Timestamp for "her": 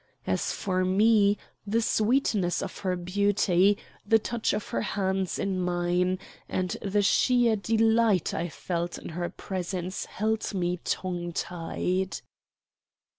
2.79-2.95, 4.69-4.81, 9.09-9.29